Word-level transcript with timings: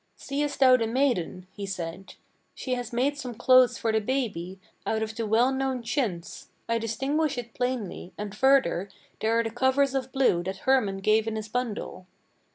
"Seest 0.15 0.59
thou 0.59 0.77
the 0.77 0.87
maiden?" 0.87 1.45
he 1.51 1.67
said: 1.67 2.15
"she 2.55 2.73
has 2.73 2.91
made 2.91 3.19
some 3.19 3.35
clothes 3.35 3.77
for 3.77 3.91
the 3.91 4.01
baby 4.01 4.59
Out 4.83 5.03
of 5.03 5.15
the 5.15 5.27
well 5.27 5.51
known 5.51 5.83
chintz, 5.83 6.49
I 6.67 6.79
distinguish 6.79 7.37
it 7.37 7.53
plainly; 7.53 8.11
and 8.17 8.35
further 8.35 8.89
There 9.19 9.37
are 9.39 9.43
the 9.43 9.51
covers 9.51 9.93
of 9.93 10.11
blue 10.11 10.41
that 10.45 10.61
Hermann 10.65 11.01
gave 11.01 11.27
in 11.27 11.35
his 11.35 11.49
bundle. 11.49 12.07